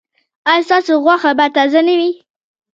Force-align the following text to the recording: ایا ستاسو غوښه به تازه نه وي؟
ایا 0.49 0.65
ستاسو 0.67 0.93
غوښه 1.03 1.31
به 1.37 1.45
تازه 1.55 1.81
نه 1.87 1.93
وي؟ 1.99 2.11